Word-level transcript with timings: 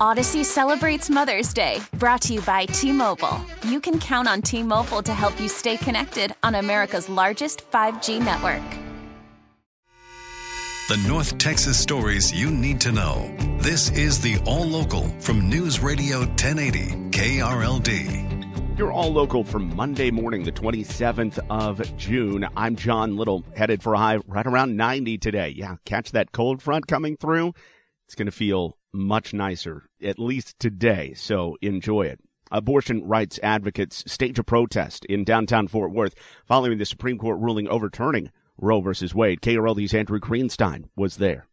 Audacy 0.00 0.44
celebrates 0.44 1.08
Mother's 1.08 1.54
Day, 1.54 1.80
brought 1.94 2.20
to 2.22 2.34
you 2.34 2.42
by 2.42 2.66
T 2.66 2.92
Mobile. 2.92 3.40
You 3.66 3.80
can 3.80 3.98
count 3.98 4.28
on 4.28 4.42
T 4.42 4.62
Mobile 4.62 5.02
to 5.02 5.14
help 5.14 5.40
you 5.40 5.48
stay 5.48 5.78
connected 5.78 6.34
on 6.42 6.56
America's 6.56 7.08
largest 7.08 7.62
5G 7.70 8.22
network. 8.22 8.62
The 10.90 11.02
North 11.08 11.38
Texas 11.38 11.78
stories 11.78 12.30
you 12.30 12.50
need 12.50 12.78
to 12.82 12.92
know. 12.92 13.34
This 13.58 13.90
is 13.92 14.20
the 14.20 14.36
All 14.44 14.66
Local 14.66 15.08
from 15.18 15.48
News 15.48 15.80
Radio 15.80 16.18
1080 16.18 16.88
KRLD. 17.12 18.78
You're 18.78 18.92
all 18.92 19.10
local 19.10 19.44
for 19.44 19.58
Monday 19.58 20.10
morning, 20.10 20.44
the 20.44 20.52
27th 20.52 21.38
of 21.48 21.96
June. 21.96 22.46
I'm 22.54 22.76
John 22.76 23.16
Little, 23.16 23.46
headed 23.56 23.82
for 23.82 23.94
a 23.94 23.98
high 23.98 24.18
right 24.26 24.46
around 24.46 24.76
90 24.76 25.16
today. 25.16 25.54
Yeah, 25.56 25.76
catch 25.86 26.12
that 26.12 26.32
cold 26.32 26.60
front 26.60 26.86
coming 26.86 27.16
through. 27.16 27.54
It's 28.04 28.14
going 28.14 28.26
to 28.26 28.32
feel 28.32 28.75
much 28.92 29.34
nicer, 29.34 29.88
at 30.02 30.18
least 30.18 30.58
today, 30.58 31.14
so 31.14 31.56
enjoy 31.60 32.02
it. 32.02 32.20
Abortion 32.50 33.04
rights 33.04 33.40
advocates 33.42 34.04
stage 34.06 34.38
a 34.38 34.44
protest 34.44 35.04
in 35.06 35.24
downtown 35.24 35.66
Fort 35.66 35.92
Worth 35.92 36.14
following 36.46 36.78
the 36.78 36.86
Supreme 36.86 37.18
Court 37.18 37.40
ruling 37.40 37.68
overturning 37.68 38.30
Roe 38.58 38.80
v. 38.80 38.92
Wade. 39.14 39.40
KRLD's 39.40 39.94
Andrew 39.94 40.20
Greenstein 40.20 40.84
was 40.96 41.16
there. 41.16 41.48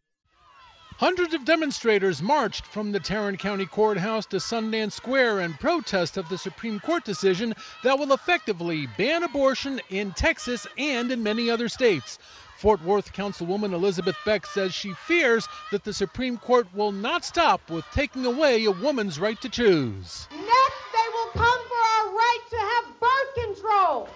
Hundreds 0.96 1.34
of 1.34 1.44
demonstrators 1.44 2.22
marched 2.22 2.64
from 2.64 2.92
the 2.92 3.00
Tarrant 3.00 3.40
County 3.40 3.66
Courthouse 3.66 4.26
to 4.26 4.36
Sundance 4.36 4.92
Square 4.92 5.40
in 5.40 5.54
protest 5.54 6.16
of 6.16 6.28
the 6.28 6.38
Supreme 6.38 6.78
Court 6.78 7.04
decision 7.04 7.52
that 7.82 7.98
will 7.98 8.12
effectively 8.12 8.86
ban 8.96 9.24
abortion 9.24 9.80
in 9.90 10.12
Texas 10.12 10.68
and 10.78 11.10
in 11.10 11.20
many 11.20 11.50
other 11.50 11.68
states. 11.68 12.20
Fort 12.64 12.82
Worth 12.82 13.12
Councilwoman 13.12 13.74
Elizabeth 13.74 14.16
Beck 14.24 14.46
says 14.46 14.72
she 14.72 14.94
fears 14.94 15.46
that 15.70 15.84
the 15.84 15.92
Supreme 15.92 16.38
Court 16.38 16.66
will 16.72 16.92
not 16.92 17.22
stop 17.22 17.68
with 17.68 17.84
taking 17.92 18.24
away 18.24 18.64
a 18.64 18.70
woman's 18.70 19.20
right 19.20 19.38
to 19.42 19.50
choose. 19.50 20.26
Next, 20.30 20.84
they 20.94 21.08
will 21.12 21.30
come 21.32 21.60
for 21.68 21.82
our 21.98 22.14
right 22.14 22.40
to 22.48 22.56
have 22.56 22.84
birth 22.98 23.34
control. 23.34 24.08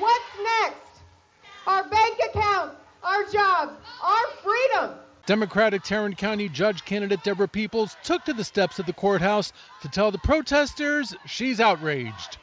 What's 0.00 0.24
next? 0.60 1.00
Our 1.66 1.88
bank 1.88 2.18
accounts, 2.28 2.76
our 3.02 3.24
jobs, 3.32 3.72
our 4.02 4.26
freedom. 4.42 4.90
Democratic 5.24 5.82
Tarrant 5.82 6.18
County 6.18 6.50
Judge 6.50 6.84
candidate 6.84 7.24
Deborah 7.24 7.48
Peoples 7.48 7.96
took 8.02 8.22
to 8.26 8.34
the 8.34 8.44
steps 8.44 8.80
of 8.80 8.84
the 8.84 8.92
courthouse 8.92 9.54
to 9.80 9.88
tell 9.88 10.10
the 10.10 10.18
protesters 10.18 11.16
she's 11.24 11.58
outraged. 11.58 12.36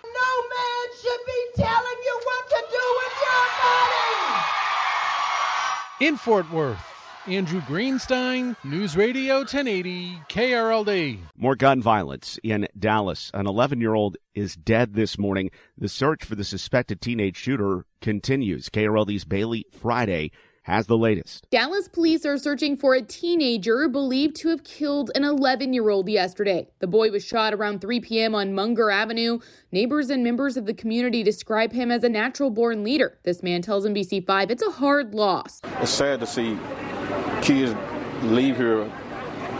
In 5.99 6.15
Fort 6.15 6.49
Worth, 6.53 6.79
Andrew 7.27 7.59
Greenstein, 7.59 8.55
News 8.63 8.95
Radio 8.95 9.39
1080, 9.39 10.17
KRLD. 10.29 11.19
More 11.35 11.57
gun 11.57 11.81
violence 11.81 12.39
in 12.41 12.69
Dallas. 12.79 13.29
An 13.33 13.47
11 13.47 13.81
year 13.81 13.95
old 13.95 14.15
is 14.33 14.55
dead 14.55 14.93
this 14.93 15.17
morning. 15.17 15.51
The 15.77 15.89
search 15.89 16.23
for 16.23 16.35
the 16.35 16.45
suspected 16.45 17.01
teenage 17.01 17.35
shooter 17.35 17.83
continues. 17.99 18.69
KRLD's 18.69 19.25
Bailey 19.25 19.65
Friday 19.77 20.31
has 20.69 20.87
the 20.87 20.97
latest. 20.97 21.47
Dallas 21.49 21.87
police 21.87 22.25
are 22.25 22.37
searching 22.37 22.77
for 22.77 22.93
a 22.93 23.01
teenager 23.01 23.87
believed 23.87 24.35
to 24.37 24.49
have 24.49 24.63
killed 24.63 25.11
an 25.15 25.23
11 25.23 25.73
year 25.73 25.89
old 25.89 26.07
yesterday. 26.07 26.67
The 26.79 26.87
boy 26.87 27.11
was 27.11 27.25
shot 27.25 27.53
around 27.53 27.81
3 27.81 27.99
p.m. 27.99 28.35
on 28.35 28.53
Munger 28.53 28.91
Avenue. 28.91 29.39
Neighbors 29.71 30.09
and 30.09 30.23
members 30.23 30.57
of 30.57 30.65
the 30.65 30.73
community 30.73 31.23
describe 31.23 31.71
him 31.71 31.91
as 31.91 32.03
a 32.03 32.09
natural 32.09 32.49
born 32.49 32.83
leader. 32.83 33.17
This 33.23 33.41
man 33.43 33.61
tells 33.61 33.85
NBC5 33.85 34.51
it's 34.51 34.63
a 34.63 34.71
hard 34.71 35.13
loss. 35.15 35.61
It's 35.81 35.91
sad 35.91 36.19
to 36.19 36.27
see 36.27 36.57
kids 37.41 37.75
leave 38.23 38.57
here 38.57 38.89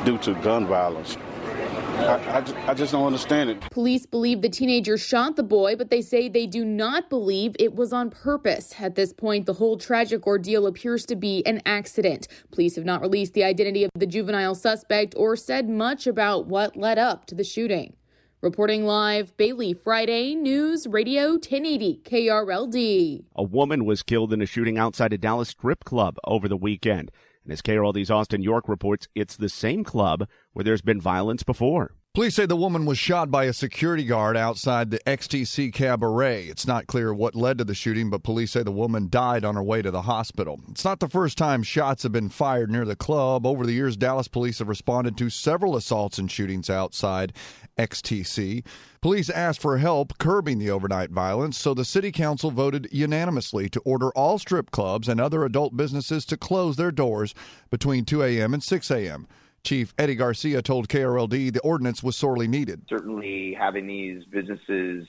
due 0.05 0.17
to 0.19 0.33
gun 0.35 0.67
violence. 0.67 1.17
I, 1.59 2.37
I, 2.37 2.41
just, 2.41 2.55
I, 2.67 2.73
just 2.73 2.91
don't 2.91 3.05
understand 3.05 3.49
it. 3.49 3.61
Police 3.71 4.05
believe 4.05 4.41
the 4.41 4.49
teenager 4.49 4.97
shot 4.97 5.35
the 5.35 5.43
boy, 5.43 5.75
but 5.75 5.89
they 5.89 6.01
say 6.01 6.29
they 6.29 6.47
do 6.47 6.63
not 6.65 7.09
believe 7.09 7.55
it 7.59 7.75
was 7.75 7.93
on 7.93 8.09
purpose. 8.09 8.73
At 8.79 8.95
this 8.95 9.13
point, 9.13 9.45
the 9.45 9.53
whole 9.53 9.77
tragic 9.77 10.25
ordeal 10.25 10.65
appears 10.65 11.05
to 11.07 11.15
be 11.15 11.45
an 11.45 11.61
accident. 11.65 12.27
Police 12.51 12.75
have 12.75 12.85
not 12.85 13.01
released 13.01 13.33
the 13.33 13.43
identity 13.43 13.83
of 13.83 13.91
the 13.95 14.07
juvenile 14.07 14.55
suspect 14.55 15.13
or 15.17 15.35
said 15.35 15.69
much 15.69 16.07
about 16.07 16.47
what 16.47 16.75
led 16.75 16.97
up 16.97 17.25
to 17.25 17.35
the 17.35 17.43
shooting. 17.43 17.95
Reporting 18.41 18.85
live, 18.85 19.35
Bailey 19.35 19.73
Friday, 19.73 20.33
News 20.33 20.87
Radio 20.87 21.31
1080 21.31 21.99
KRLD. 22.05 23.25
A 23.35 23.43
woman 23.43 23.83
was 23.83 24.01
killed 24.01 24.31
in 24.31 24.41
a 24.41 24.45
shooting 24.45 24.77
outside 24.77 25.11
a 25.11 25.17
Dallas 25.17 25.49
strip 25.49 25.83
club 25.83 26.17
over 26.23 26.47
the 26.47 26.55
weekend. 26.55 27.11
And 27.43 27.53
as 27.53 27.61
KRLD's 27.61 28.11
Austin 28.11 28.41
York 28.41 28.67
reports, 28.67 29.07
it's 29.15 29.35
the 29.35 29.49
same 29.49 29.83
club 29.83 30.27
where 30.53 30.63
there's 30.63 30.81
been 30.81 31.01
violence 31.01 31.43
before. 31.43 31.95
Police 32.15 32.33
say 32.33 32.47
the 32.47 32.55
woman 32.55 32.87
was 32.87 32.97
shot 32.97 33.29
by 33.29 33.43
a 33.43 33.53
security 33.53 34.03
guard 34.03 34.35
outside 34.35 34.89
the 34.89 34.97
XTC 35.05 35.71
Cabaret. 35.71 36.45
It's 36.45 36.65
not 36.65 36.87
clear 36.87 37.13
what 37.13 37.35
led 37.35 37.59
to 37.59 37.63
the 37.63 37.75
shooting, 37.75 38.09
but 38.09 38.23
police 38.23 38.53
say 38.53 38.63
the 38.63 38.71
woman 38.71 39.09
died 39.11 39.45
on 39.45 39.53
her 39.53 39.61
way 39.61 39.83
to 39.83 39.91
the 39.91 40.01
hospital. 40.01 40.59
It's 40.71 40.83
not 40.83 41.01
the 41.01 41.07
first 41.07 41.37
time 41.37 41.61
shots 41.61 42.01
have 42.01 42.11
been 42.11 42.29
fired 42.29 42.71
near 42.71 42.83
the 42.83 42.95
club. 42.95 43.45
Over 43.45 43.63
the 43.63 43.73
years, 43.73 43.95
Dallas 43.95 44.27
police 44.27 44.57
have 44.57 44.67
responded 44.67 45.19
to 45.19 45.29
several 45.29 45.75
assaults 45.75 46.17
and 46.17 46.31
shootings 46.31 46.67
outside 46.67 47.31
XTC. 47.77 48.65
Police 49.01 49.29
asked 49.29 49.61
for 49.61 49.77
help 49.77 50.17
curbing 50.17 50.57
the 50.57 50.71
overnight 50.71 51.11
violence, 51.11 51.59
so 51.59 51.75
the 51.75 51.85
city 51.85 52.11
council 52.11 52.49
voted 52.49 52.89
unanimously 52.91 53.69
to 53.69 53.79
order 53.81 54.09
all 54.13 54.39
strip 54.39 54.71
clubs 54.71 55.07
and 55.07 55.21
other 55.21 55.45
adult 55.45 55.77
businesses 55.77 56.25
to 56.25 56.37
close 56.37 56.75
their 56.75 56.91
doors 56.91 57.35
between 57.69 58.03
2 58.03 58.23
a.m. 58.23 58.55
and 58.55 58.63
6 58.63 58.89
a.m. 58.89 59.27
Chief 59.63 59.93
Eddie 59.97 60.15
Garcia 60.15 60.61
told 60.61 60.87
KRLD 60.87 61.53
the 61.53 61.59
ordinance 61.61 62.03
was 62.03 62.15
sorely 62.15 62.47
needed. 62.47 62.81
Certainly, 62.89 63.55
having 63.59 63.87
these 63.87 64.23
businesses 64.25 65.07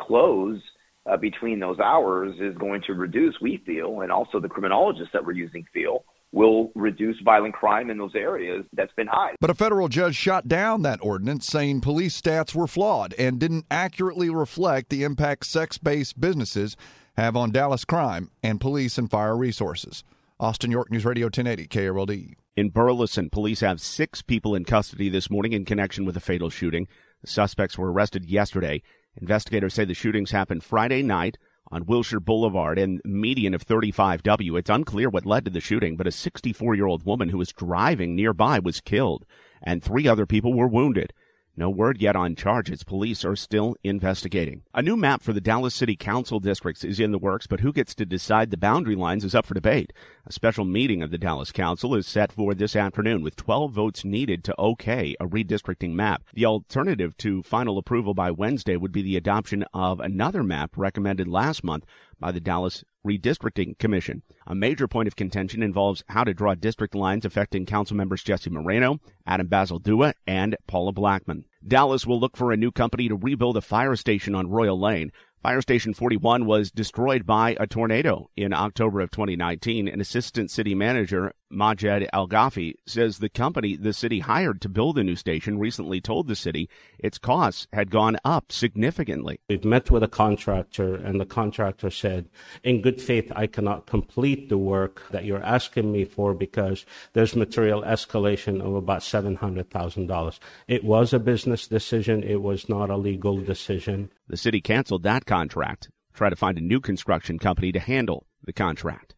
close 0.00 0.60
uh, 1.06 1.16
between 1.16 1.60
those 1.60 1.78
hours 1.78 2.34
is 2.40 2.56
going 2.56 2.82
to 2.86 2.94
reduce, 2.94 3.34
we 3.40 3.62
feel, 3.64 4.00
and 4.00 4.10
also 4.10 4.40
the 4.40 4.48
criminologists 4.48 5.12
that 5.12 5.24
we're 5.24 5.32
using 5.32 5.64
feel, 5.72 6.04
will 6.32 6.70
reduce 6.74 7.16
violent 7.24 7.54
crime 7.54 7.88
in 7.88 7.98
those 7.98 8.14
areas 8.14 8.64
that's 8.72 8.92
been 8.94 9.06
high. 9.06 9.34
But 9.40 9.50
a 9.50 9.54
federal 9.54 9.88
judge 9.88 10.16
shot 10.16 10.48
down 10.48 10.82
that 10.82 10.98
ordinance, 11.00 11.46
saying 11.46 11.80
police 11.80 12.20
stats 12.20 12.54
were 12.54 12.66
flawed 12.66 13.14
and 13.18 13.38
didn't 13.38 13.66
accurately 13.70 14.28
reflect 14.28 14.90
the 14.90 15.04
impact 15.04 15.46
sex 15.46 15.78
based 15.78 16.20
businesses 16.20 16.76
have 17.16 17.36
on 17.36 17.52
Dallas 17.52 17.84
crime 17.84 18.30
and 18.42 18.60
police 18.60 18.98
and 18.98 19.10
fire 19.10 19.36
resources. 19.36 20.04
Austin 20.38 20.70
York 20.70 20.90
News 20.90 21.04
Radio 21.04 21.26
1080 21.26 21.68
KRLD. 21.68 22.34
In 22.56 22.70
Burleson, 22.70 23.28
police 23.28 23.60
have 23.60 23.82
six 23.82 24.22
people 24.22 24.54
in 24.54 24.64
custody 24.64 25.10
this 25.10 25.28
morning 25.28 25.52
in 25.52 25.66
connection 25.66 26.06
with 26.06 26.16
a 26.16 26.20
fatal 26.20 26.48
shooting. 26.48 26.88
The 27.20 27.26
suspects 27.26 27.76
were 27.76 27.92
arrested 27.92 28.24
yesterday. 28.24 28.82
Investigators 29.20 29.74
say 29.74 29.84
the 29.84 29.92
shootings 29.92 30.30
happened 30.30 30.64
Friday 30.64 31.02
night 31.02 31.36
on 31.70 31.84
Wilshire 31.84 32.18
Boulevard 32.18 32.78
and 32.78 33.02
median 33.04 33.52
of 33.52 33.66
35W. 33.66 34.58
It's 34.58 34.70
unclear 34.70 35.10
what 35.10 35.26
led 35.26 35.44
to 35.44 35.50
the 35.50 35.60
shooting, 35.60 35.98
but 35.98 36.06
a 36.06 36.10
64 36.10 36.74
year 36.74 36.86
old 36.86 37.04
woman 37.04 37.28
who 37.28 37.36
was 37.36 37.52
driving 37.52 38.16
nearby 38.16 38.58
was 38.58 38.80
killed, 38.80 39.26
and 39.62 39.84
three 39.84 40.08
other 40.08 40.24
people 40.24 40.54
were 40.54 40.66
wounded. 40.66 41.12
No 41.58 41.70
word 41.70 42.02
yet 42.02 42.16
on 42.16 42.36
charges. 42.36 42.84
Police 42.84 43.24
are 43.24 43.34
still 43.34 43.76
investigating. 43.82 44.62
A 44.74 44.82
new 44.82 44.94
map 44.94 45.22
for 45.22 45.32
the 45.32 45.40
Dallas 45.40 45.74
City 45.74 45.96
Council 45.96 46.38
districts 46.38 46.84
is 46.84 47.00
in 47.00 47.12
the 47.12 47.18
works, 47.18 47.46
but 47.46 47.60
who 47.60 47.72
gets 47.72 47.94
to 47.94 48.04
decide 48.04 48.50
the 48.50 48.58
boundary 48.58 48.94
lines 48.94 49.24
is 49.24 49.34
up 49.34 49.46
for 49.46 49.54
debate. 49.54 49.92
A 50.28 50.32
special 50.32 50.64
meeting 50.64 51.02
of 51.02 51.12
the 51.12 51.18
Dallas 51.18 51.52
Council 51.52 51.94
is 51.94 52.04
set 52.04 52.32
for 52.32 52.52
this 52.52 52.74
afternoon 52.74 53.22
with 53.22 53.36
12 53.36 53.70
votes 53.70 54.04
needed 54.04 54.42
to 54.42 54.60
okay 54.60 55.14
a 55.20 55.26
redistricting 55.28 55.92
map. 55.92 56.24
The 56.34 56.44
alternative 56.44 57.16
to 57.18 57.44
final 57.44 57.78
approval 57.78 58.12
by 58.12 58.32
Wednesday 58.32 58.74
would 58.76 58.90
be 58.90 59.02
the 59.02 59.16
adoption 59.16 59.64
of 59.72 60.00
another 60.00 60.42
map 60.42 60.72
recommended 60.76 61.28
last 61.28 61.62
month 61.62 61.84
by 62.18 62.32
the 62.32 62.40
Dallas 62.40 62.82
Redistricting 63.06 63.78
Commission. 63.78 64.22
A 64.48 64.54
major 64.56 64.88
point 64.88 65.06
of 65.06 65.14
contention 65.14 65.62
involves 65.62 66.02
how 66.08 66.24
to 66.24 66.34
draw 66.34 66.56
district 66.56 66.96
lines 66.96 67.24
affecting 67.24 67.64
council 67.64 67.96
members 67.96 68.24
Jesse 68.24 68.50
Moreno, 68.50 68.98
Adam 69.28 69.46
Bazaldua, 69.46 70.14
and 70.26 70.56
Paula 70.66 70.92
Blackmon. 70.92 71.44
Dallas 71.64 72.04
will 72.04 72.18
look 72.18 72.36
for 72.36 72.50
a 72.50 72.56
new 72.56 72.72
company 72.72 73.08
to 73.08 73.16
rebuild 73.16 73.56
a 73.56 73.60
fire 73.60 73.94
station 73.94 74.34
on 74.34 74.50
Royal 74.50 74.78
Lane. 74.78 75.12
Fire 75.46 75.62
Station 75.62 75.94
41 75.94 76.44
was 76.44 76.72
destroyed 76.72 77.24
by 77.24 77.56
a 77.60 77.68
tornado 77.68 78.28
in 78.36 78.52
October 78.52 79.00
of 79.00 79.12
2019. 79.12 79.86
An 79.86 80.00
assistant 80.00 80.50
city 80.50 80.74
manager, 80.74 81.34
Majed 81.50 82.08
Al 82.12 82.28
Ghafry, 82.28 82.74
says 82.86 83.18
the 83.18 83.28
company 83.28 83.76
the 83.76 83.92
city 83.92 84.20
hired 84.20 84.60
to 84.62 84.68
build 84.68 84.96
the 84.96 85.04
new 85.04 85.16
station 85.16 85.58
recently 85.58 86.00
told 86.00 86.26
the 86.26 86.36
city 86.36 86.68
its 86.98 87.18
costs 87.18 87.66
had 87.72 87.90
gone 87.90 88.16
up 88.24 88.50
significantly. 88.50 89.38
We've 89.48 89.64
met 89.64 89.90
with 89.90 90.02
a 90.02 90.08
contractor, 90.08 90.94
and 90.94 91.20
the 91.20 91.26
contractor 91.26 91.90
said, 91.90 92.28
in 92.62 92.82
good 92.82 93.00
faith, 93.00 93.32
I 93.34 93.46
cannot 93.46 93.86
complete 93.86 94.48
the 94.48 94.58
work 94.58 95.02
that 95.10 95.24
you're 95.24 95.42
asking 95.42 95.92
me 95.92 96.04
for 96.04 96.34
because 96.34 96.84
there's 97.12 97.36
material 97.36 97.82
escalation 97.82 98.60
of 98.60 98.74
about 98.74 99.00
$700,000. 99.00 100.38
It 100.68 100.84
was 100.84 101.12
a 101.12 101.18
business 101.18 101.68
decision, 101.68 102.22
it 102.22 102.42
was 102.42 102.68
not 102.68 102.90
a 102.90 102.96
legal 102.96 103.38
decision. 103.38 104.10
The 104.28 104.36
city 104.36 104.60
canceled 104.60 105.04
that 105.04 105.26
contract, 105.26 105.88
try 106.12 106.30
to 106.30 106.36
find 106.36 106.58
a 106.58 106.62
new 106.62 106.80
construction 106.80 107.38
company 107.38 107.72
to 107.72 107.80
handle 107.80 108.26
the 108.42 108.52
contract. 108.52 109.15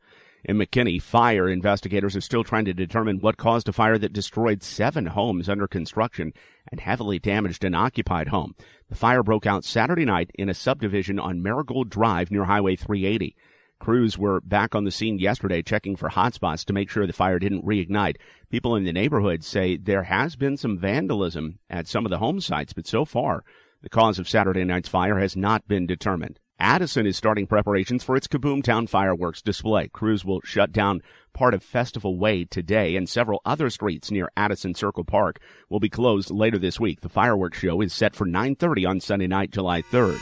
In 0.48 0.56
McKinney, 0.56 1.00
fire 1.02 1.46
investigators 1.46 2.16
are 2.16 2.22
still 2.22 2.42
trying 2.42 2.64
to 2.64 2.72
determine 2.72 3.20
what 3.20 3.36
caused 3.36 3.68
a 3.68 3.72
fire 3.72 3.98
that 3.98 4.14
destroyed 4.14 4.62
seven 4.62 5.04
homes 5.04 5.46
under 5.46 5.68
construction 5.68 6.32
and 6.72 6.80
heavily 6.80 7.18
damaged 7.18 7.64
an 7.64 7.74
occupied 7.74 8.28
home. 8.28 8.54
The 8.88 8.94
fire 8.94 9.22
broke 9.22 9.44
out 9.44 9.66
Saturday 9.66 10.06
night 10.06 10.30
in 10.36 10.48
a 10.48 10.54
subdivision 10.54 11.18
on 11.18 11.42
Marigold 11.42 11.90
Drive 11.90 12.30
near 12.30 12.44
Highway 12.44 12.76
380. 12.76 13.36
Crews 13.78 14.16
were 14.16 14.40
back 14.40 14.74
on 14.74 14.84
the 14.84 14.90
scene 14.90 15.18
yesterday 15.18 15.60
checking 15.60 15.96
for 15.96 16.08
hotspots 16.08 16.64
to 16.64 16.72
make 16.72 16.88
sure 16.88 17.06
the 17.06 17.12
fire 17.12 17.38
didn't 17.38 17.66
reignite. 17.66 18.16
People 18.48 18.74
in 18.74 18.84
the 18.84 18.92
neighborhood 18.94 19.44
say 19.44 19.76
there 19.76 20.04
has 20.04 20.34
been 20.34 20.56
some 20.56 20.78
vandalism 20.78 21.58
at 21.68 21.86
some 21.86 22.06
of 22.06 22.10
the 22.10 22.20
home 22.20 22.40
sites, 22.40 22.72
but 22.72 22.86
so 22.86 23.04
far, 23.04 23.44
the 23.82 23.90
cause 23.90 24.18
of 24.18 24.26
Saturday 24.26 24.64
night's 24.64 24.88
fire 24.88 25.18
has 25.18 25.36
not 25.36 25.68
been 25.68 25.86
determined. 25.86 26.40
Addison 26.60 27.06
is 27.06 27.16
starting 27.16 27.46
preparations 27.46 28.02
for 28.02 28.16
its 28.16 28.26
Kaboom 28.26 28.64
Town 28.64 28.88
fireworks 28.88 29.40
display. 29.40 29.86
Crews 29.86 30.24
will 30.24 30.40
shut 30.42 30.72
down 30.72 31.02
part 31.32 31.54
of 31.54 31.62
Festival 31.62 32.18
Way 32.18 32.44
today, 32.44 32.96
and 32.96 33.08
several 33.08 33.40
other 33.44 33.70
streets 33.70 34.10
near 34.10 34.28
Addison 34.36 34.74
Circle 34.74 35.04
Park 35.04 35.38
will 35.68 35.78
be 35.78 35.88
closed 35.88 36.32
later 36.32 36.58
this 36.58 36.80
week. 36.80 37.00
The 37.00 37.08
fireworks 37.08 37.58
show 37.58 37.80
is 37.80 37.92
set 37.92 38.16
for 38.16 38.26
9:30 38.26 38.84
on 38.84 39.00
Sunday 39.00 39.28
night, 39.28 39.52
July 39.52 39.82
3rd. 39.82 40.20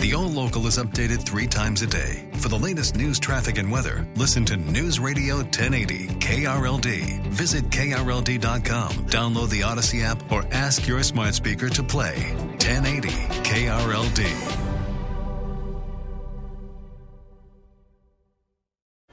The 0.00 0.14
All 0.14 0.28
Local 0.28 0.66
is 0.66 0.76
updated 0.76 1.24
three 1.24 1.46
times 1.46 1.82
a 1.82 1.86
day. 1.86 2.28
For 2.38 2.48
the 2.48 2.58
latest 2.58 2.96
news, 2.96 3.20
traffic, 3.20 3.58
and 3.58 3.70
weather, 3.70 4.08
listen 4.16 4.44
to 4.46 4.56
News 4.56 4.98
Radio 4.98 5.36
1080 5.36 6.08
KRLD. 6.18 7.20
Visit 7.28 7.70
KRLD.com, 7.70 8.90
download 9.06 9.50
the 9.50 9.60
Audacy 9.60 10.02
app, 10.02 10.32
or 10.32 10.44
ask 10.50 10.88
your 10.88 11.04
smart 11.04 11.34
speaker 11.34 11.68
to 11.68 11.82
play 11.84 12.34
1080 12.58 13.10
KRLD. 13.44 14.69